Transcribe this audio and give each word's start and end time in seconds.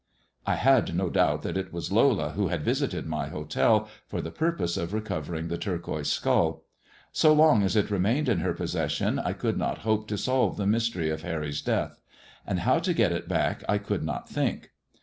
I 0.47 0.55
had 0.55 0.95
no 0.95 1.11
doubt 1.11 1.43
that 1.43 1.57
it 1.59 1.71
was 1.71 1.91
Lola 1.91 2.31
who 2.31 2.47
had 2.47 2.63
visited 2.65 3.05
my 3.05 3.27
hotel 3.27 3.87
for 4.07 4.19
the 4.19 4.31
purpose 4.31 4.75
of 4.75 4.95
recovering 4.95 5.47
the 5.47 5.59
tiu'quoise 5.59 6.07
skull. 6.07 6.63
So 7.11 7.33
long 7.33 7.61
as 7.61 7.75
it 7.75 7.91
remained 7.91 8.27
in 8.27 8.39
her 8.39 8.55
possession 8.55 9.19
I 9.19 9.33
could 9.33 9.59
not 9.59 9.81
hope 9.85 10.07
to 10.07 10.17
solve 10.17 10.57
the 10.57 10.65
mystery 10.65 11.11
of 11.11 11.21
Harry's 11.21 11.61
death; 11.61 12.01
and 12.47 12.61
how 12.61 12.79
to 12.79 12.95
get 12.95 13.11
it 13.11 13.27
back 13.27 13.63
I 13.69 13.77
could 13.77 14.01
not 14.01 14.27
think. 14.27 14.71